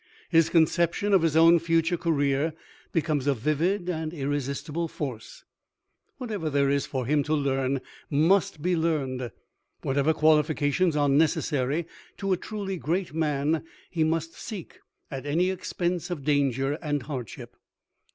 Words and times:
His 0.29 0.49
conception 0.49 1.13
of 1.13 1.21
his 1.21 1.37
own 1.37 1.59
future 1.59 1.95
career 1.95 2.55
becomes 2.91 3.27
a 3.27 3.35
vivid 3.35 3.87
and 3.87 4.15
irresistible 4.15 4.87
force. 4.87 5.43
Whatever 6.17 6.49
there 6.49 6.71
is 6.71 6.87
for 6.87 7.05
him 7.05 7.21
to 7.21 7.35
learn 7.35 7.81
must 8.09 8.63
be 8.63 8.75
learned; 8.75 9.29
whatever 9.83 10.11
qualifications 10.11 10.95
are 10.97 11.07
necessary 11.07 11.85
to 12.17 12.33
a 12.33 12.35
truly 12.37 12.77
great 12.77 13.13
man 13.13 13.63
he 13.91 14.03
must 14.03 14.33
seek 14.33 14.79
at 15.11 15.27
any 15.27 15.51
expense 15.51 16.09
of 16.09 16.23
danger 16.23 16.79
and 16.81 17.03
hardship. 17.03 17.55